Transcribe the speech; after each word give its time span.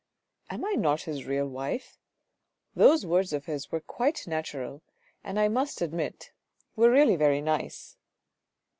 Ami 0.49 0.77
not 0.77 1.03
his 1.03 1.27
real 1.27 1.47
wife? 1.47 1.99
Those 2.73 3.05
words 3.05 3.33
of 3.33 3.45
his 3.45 3.71
were 3.71 3.79
quite 3.81 4.25
natural, 4.25 4.81
and 5.23 5.39
I 5.39 5.47
must 5.47 5.79
admit, 5.79 6.31
were 6.75 6.89
really 6.89 7.15
very 7.17 7.39
nice. 7.39 7.97